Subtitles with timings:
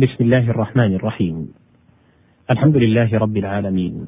[0.00, 1.48] بسم الله الرحمن الرحيم
[2.50, 4.06] الحمد لله رب العالمين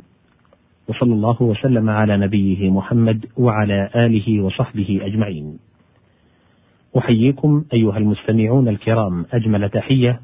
[0.88, 5.58] وصلى الله وسلم على نبيه محمد وعلى اله وصحبه اجمعين
[6.98, 10.20] احييكم ايها المستمعون الكرام اجمل تحيه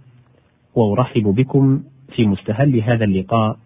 [0.75, 1.83] وارحب بكم
[2.17, 3.59] في مستهل هذا اللقاء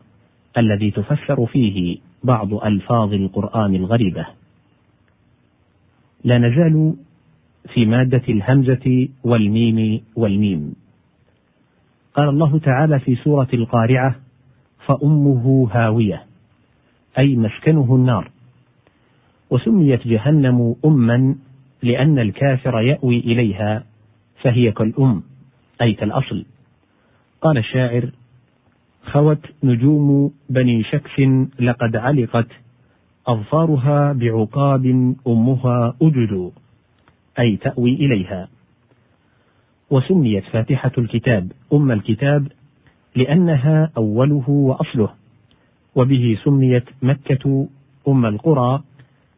[0.58, 4.26] الذي تفسر فيه بعض الفاظ القران الغريبه
[6.24, 6.94] لا نزال
[7.74, 10.81] في ماده الهمزه والميم والميم
[12.14, 14.14] قال الله تعالى في سورة القارعة:
[14.86, 16.24] فأمه هاوية،
[17.18, 18.30] أي مسكنه النار.
[19.50, 21.36] وسميت جهنم أما
[21.82, 23.84] لأن الكافر يأوي إليها
[24.42, 25.22] فهي كالأم،
[25.82, 26.44] أي كالأصل.
[27.40, 28.10] قال الشاعر:
[29.02, 31.20] خوت نجوم بني شكس
[31.60, 32.48] لقد علقت
[33.26, 36.52] أظفارها بعقاب أمها أجد،
[37.38, 38.48] أي تأوي إليها.
[39.92, 42.48] وسميت فاتحة الكتاب أم الكتاب
[43.16, 45.14] لأنها أوله وأصله،
[45.94, 47.68] وبه سميت مكة
[48.08, 48.82] أم القرى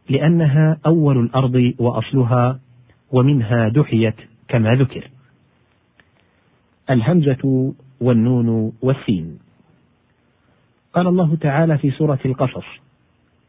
[0.09, 2.61] لأنها أول الأرض وأصلها،
[3.12, 4.14] ومنها دحيت
[4.48, 5.11] كما ذكر.
[6.91, 9.39] الهمزة والنون والسين.
[10.95, 12.67] قال الله تعالى في سورة القصص: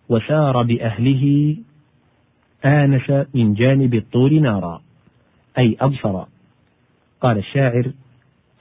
[0.09, 1.58] وسار بأهله
[2.65, 4.81] آنس من جانب الطور نارا،
[5.58, 6.25] أي أبصر،
[7.21, 7.91] قال الشاعر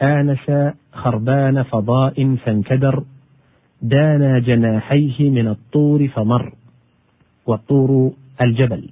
[0.03, 3.05] آنس خربان فضاء فانكدر
[3.83, 6.53] دانا جناحيه من الطور فمر
[7.47, 8.91] والطور الجبل.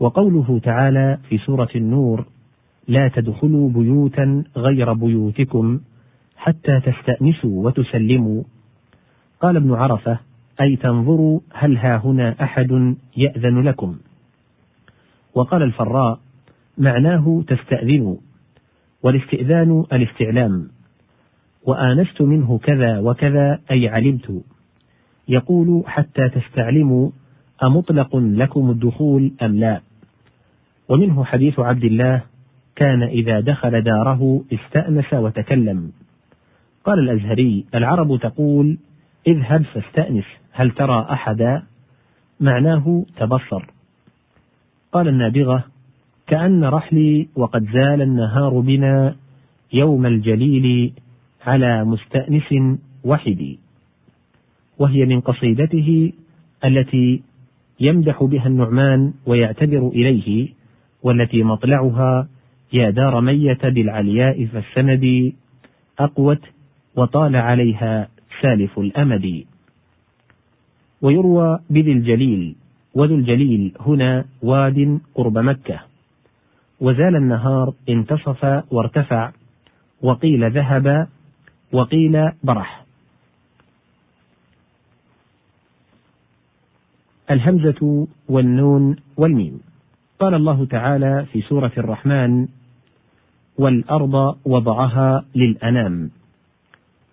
[0.00, 2.26] وقوله تعالى في سورة النور
[2.88, 5.80] لا تدخلوا بيوتا غير بيوتكم
[6.36, 8.42] حتى تستأنسوا وتسلموا.
[9.40, 10.18] قال ابن عرفة
[10.60, 13.96] أي تنظروا هل ها هنا أحد يأذن لكم؟
[15.34, 16.18] وقال الفراء
[16.78, 18.16] معناه تستأذنوا
[19.02, 20.68] والاستئذان الاستعلام.
[21.66, 24.42] وآنست منه كذا وكذا أي علمت.
[25.28, 27.10] يقول حتى تستعلموا
[27.64, 29.80] أمطلق لكم الدخول أم لا؟
[30.88, 32.22] ومنه حديث عبد الله
[32.76, 35.92] كان إذا دخل داره استأنس وتكلم.
[36.84, 38.78] قال الأزهري العرب تقول
[39.26, 41.62] اذهب فاستأنس هل ترى أحدا؟
[42.40, 43.66] معناه تبصر.
[44.92, 45.64] قال النابغة
[46.32, 49.16] كأن رحلي وقد زال النهار بنا
[49.72, 50.92] يوم الجليل
[51.46, 53.58] على مستأنس وحدي.
[54.78, 56.12] وهي من قصيدته
[56.64, 57.22] التي
[57.80, 60.48] يمدح بها النعمان ويعتذر إليه
[61.02, 62.28] والتي مطلعها
[62.72, 65.32] يا دار مية بالعلياء فالسند
[65.98, 66.42] أقوت
[66.96, 68.08] وطال عليها
[68.40, 69.44] سالف الأمد
[71.02, 72.54] ويروى بذي الجليل
[72.94, 75.91] وذو الجليل هنا واد قرب مكة.
[76.82, 79.32] وزال النهار انتصف وارتفع
[80.02, 81.08] وقيل ذهب
[81.72, 82.84] وقيل برح.
[87.30, 89.60] الهمزة والنون والميم.
[90.20, 92.48] قال الله تعالى في سورة الرحمن
[93.58, 96.10] والأرض وضعها للأنام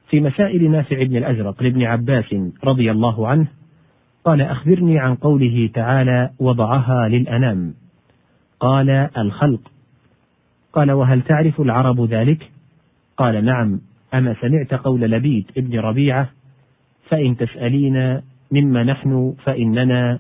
[0.09, 3.47] في مسائل نافع بن الأزرق لابن عباس رضي الله عنه
[4.25, 7.73] قال أخبرني عن قوله تعالى وضعها للأنام
[8.59, 9.71] قال الخلق.
[10.73, 12.51] قال وهل تعرف العرب ذلك؟
[13.17, 13.81] قال نعم.
[14.13, 16.29] أما سمعت قول لبيد ابن ربيعة
[17.09, 18.21] فإن تسألين
[18.51, 20.19] مما نحن فإننا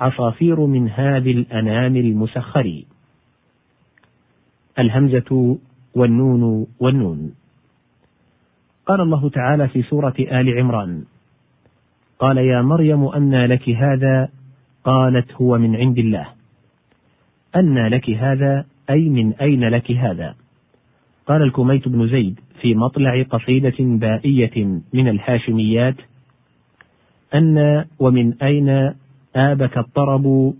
[0.00, 2.82] عصافير من هذه الأنام المسخر
[4.78, 5.58] الهمزة
[5.94, 7.34] والنون والنون.
[8.86, 11.04] قال الله تعالى في سورة آل عمران
[12.18, 14.28] قال يا مريم أنى لك هذا
[14.84, 16.26] قالت هو من عند الله.
[17.56, 20.34] أنى لك هذا أي من أين لك هذا؟
[21.26, 25.96] قال الكميت بن زيد في مطلع قصيدة بائية من الهاشميات
[27.34, 28.94] أن ومن أين
[29.36, 30.54] آبك الطرب؟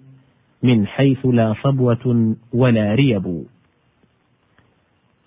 [0.63, 3.45] من حيث لا صبوة ولا ريب.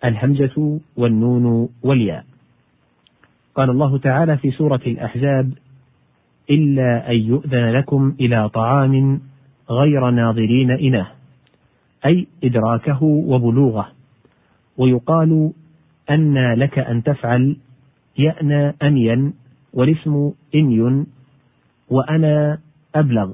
[0.03, 2.25] الهمزة والنون والياء.
[3.55, 5.51] قال الله تعالى في سورة الأحزاب
[6.49, 9.21] إلا أن يؤذن لكم إلى طعام
[9.69, 11.18] غير ناظرين إناه.
[12.05, 13.91] أي إدراكه وبلوغه.
[14.77, 15.51] ويقال
[16.09, 17.57] أن لك أن تفعل
[18.17, 19.33] يأنى أنين
[19.73, 21.05] والاسم إني
[21.89, 22.59] وأنا
[22.95, 23.31] أبلغ.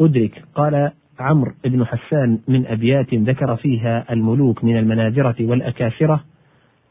[0.00, 6.24] أدرك قال عمرو بن حسان من أبيات ذكر فيها الملوك من المناذرة والأكاسرة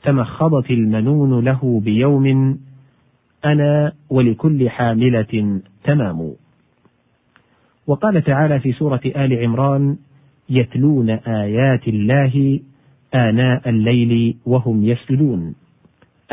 [0.03, 2.57] تمخضت المنون له بيوم
[3.45, 6.33] أنا ولكل حاملة تمام
[7.87, 9.97] وقال تعالى في سورة آل عمران
[10.51, 12.59] يتلون آيات الله
[13.15, 15.55] آناء الليل وهم يسجدون.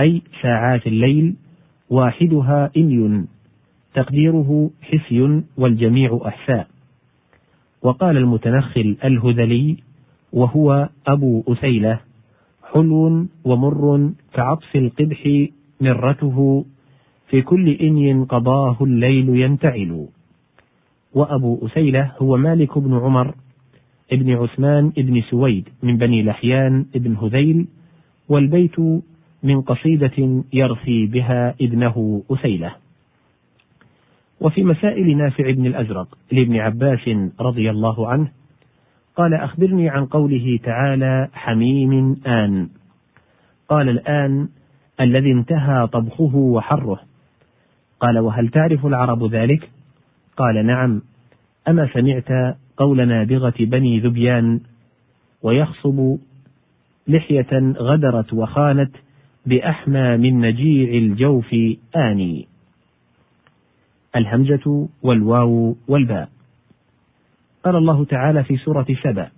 [0.01, 1.35] أي ساعات الليل
[1.91, 3.25] واحدها إني
[3.95, 6.67] تقديره حسي والجميع أحساء
[7.83, 9.77] وقال المتنخل الهذلي
[10.33, 12.01] وهو أبو أسيلة
[12.73, 15.49] حلو ومر كعطف القدح
[15.81, 16.65] مرته
[17.29, 20.07] في كل إني قضاه الليل ينتعل.
[21.15, 23.35] وأبو أسيلة هو مالك بن عمر
[24.13, 27.67] ابن عثمان ابن سويد من بني لحيان ابن هذيل
[28.29, 28.81] والبيت
[29.43, 32.75] من قصيدة يرثي بها ابنه أسيلة.
[34.41, 37.09] وفي مسائل نافع بن الأزرق لابن عباس
[37.41, 38.29] رضي الله عنه
[39.17, 42.69] قال أخبرني عن قوله تعالى حميم آن.
[43.69, 44.49] قال الآن
[45.01, 47.01] الذي انتهى طبخه وحره.
[48.01, 49.71] قال وهل تعرف العرب ذلك؟
[50.37, 51.03] قال نعم.
[51.69, 54.61] أما سمعت قول نابغة بني ذبيان
[55.43, 56.17] ويخصب
[57.09, 58.91] لحية غدرت وخانت
[59.47, 61.55] بأحمى من نجيع الجوف
[61.97, 62.47] آني.
[64.17, 66.29] الهمزة والواو والباء.
[67.65, 69.29] قال الله تعالى في سورة سبأ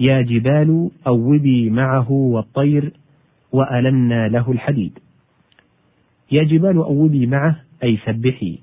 [0.00, 2.92] يا جبال أوبي معه والطير
[3.52, 4.98] وألنا له الحديد.
[6.32, 8.58] يا جبال أوبي معه أي سبحي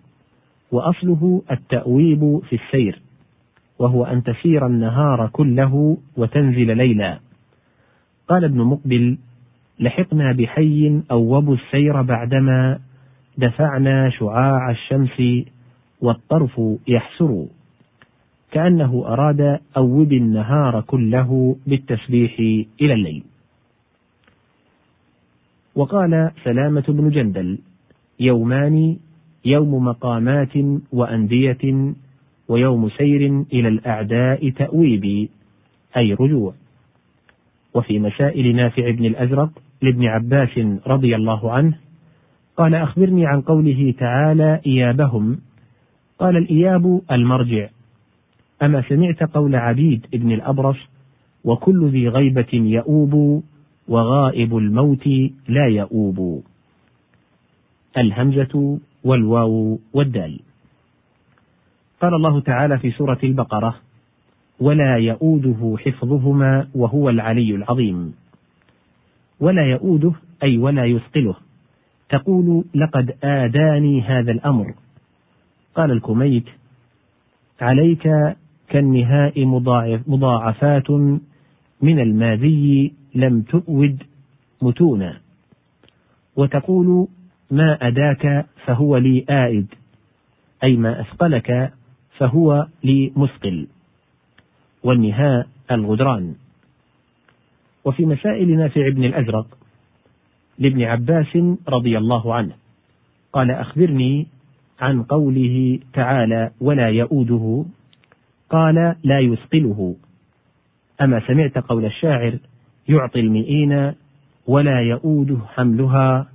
[0.72, 3.09] وأصله التأويب في السير.
[3.80, 7.20] وهو أن تسير النهار كله وتنزل ليلا.
[8.28, 9.18] قال ابن مقبل
[9.80, 12.80] لحقنا بحي أوبوا السير بعدما
[13.38, 15.46] دفعنا شعاع الشمس
[16.02, 17.46] والطرف يحسر.
[18.52, 22.40] كأنه أراد أوب النهار كله بالتسبيح
[22.82, 23.24] إلى الليل.
[25.76, 27.60] وقال سلامة بن جندل
[28.20, 28.98] يومان
[29.46, 30.56] يوم مقامات
[30.92, 31.94] وأندية
[32.50, 35.30] ويوم سير إلى الأعداء تأويبي
[35.98, 36.54] أي رجوع.
[37.74, 39.50] وفي مسائل نافع بن الأزرق
[39.82, 41.78] لابن عباس رضي الله عنه
[42.58, 45.40] قال أخبرني عن قوله تعالى إيابهم.
[46.20, 47.68] قال الإياب المرجع.
[48.62, 50.78] أما سمعت قول عبيد بن الأبرص
[51.44, 53.44] وكل ذي غيبة يؤوب
[53.88, 55.08] وغائب الموت
[55.48, 56.44] لا يؤوب.
[57.98, 60.40] الهمزة والواو والدال.
[62.02, 63.76] قال الله تعالى في سورة البقرة
[64.60, 68.16] ولا يؤوده حفظهما وهو العلي العظيم.
[69.40, 70.14] ولا يؤوده
[70.44, 71.36] أي ولا يثقله.
[72.10, 74.74] تقول لقد آداني هذا الأمر.
[75.76, 76.46] قال الكميت
[77.62, 78.10] عليك
[78.70, 79.46] كالنهاء
[80.08, 80.92] مضاعفات
[81.82, 84.04] من الماذي لم تؤود
[84.62, 85.18] متونا.
[86.36, 87.08] وتقول
[87.52, 89.68] ما أداك فهو لي آئد.
[90.64, 91.74] أي ما أثقلك
[92.20, 93.68] فهو لي مثقل
[94.84, 96.36] والنهاء الغدران.
[97.86, 99.58] وفي مسائل نافع بن الأزرق
[100.60, 101.38] لابن عباس
[101.70, 102.54] رضي الله عنه
[103.34, 104.28] قال أخبرني
[104.80, 107.66] عن قوله تعالى ولا يؤوده
[108.50, 109.96] قال لا يثقله
[111.02, 112.38] أما سمعت قول الشاعر
[112.90, 113.94] يعطي المئين
[114.48, 116.28] ولا يؤوده حملها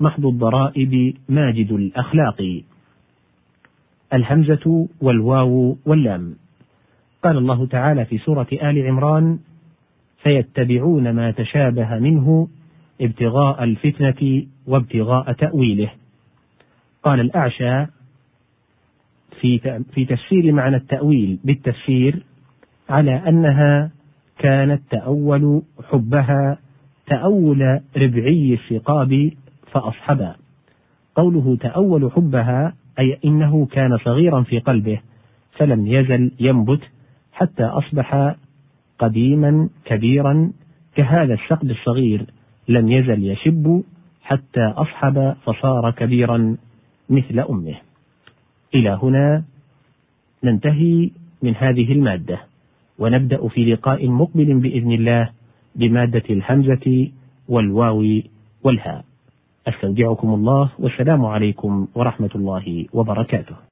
[0.00, 2.62] محض الضرائب ماجد الأخلاق
[4.14, 6.36] الهمزة والواو واللام.
[7.24, 9.38] قال الله تعالى في سورة آل عمران
[10.22, 12.48] فيتبعون ما تشابه منه
[13.00, 15.90] ابتغاء الفتنة وابتغاء تأويله.
[17.02, 17.86] قال الأعشى
[19.40, 22.22] في في تفسير معنى التأويل بالتفسير
[22.88, 23.90] على أنها
[24.38, 26.58] كانت تأول حبها
[27.06, 29.30] تأول ربعي الثقاب
[29.72, 30.36] فأصحبا.
[31.16, 35.00] قوله تأول حبها أي إنه كان صغيرا في قلبه
[35.58, 36.80] فلم يزل ينبت
[37.32, 38.34] حتى أصبح
[38.98, 40.52] قديما كبيرا
[40.94, 42.26] كهذا الثقب الصغير
[42.68, 43.82] لم يزل يشب
[44.22, 46.56] حتى أصحب فصار كبيرا
[47.10, 47.74] مثل أمه
[48.74, 49.44] إلى هنا
[50.44, 51.10] ننتهي
[51.42, 52.38] من هذه المادة
[52.98, 55.30] ونبدأ في لقاء مقبل بإذن الله
[55.74, 57.08] بمادة الهمزة
[57.48, 58.20] والواو
[58.62, 59.04] والهاء.
[59.68, 63.56] أستودعكم الله والسلام عليكم ورحمة الله وبركاته.